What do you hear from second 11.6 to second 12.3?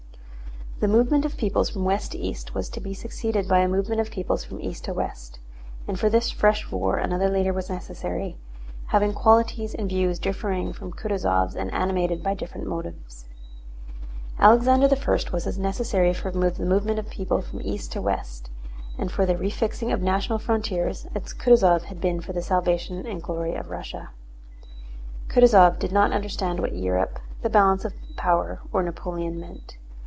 animated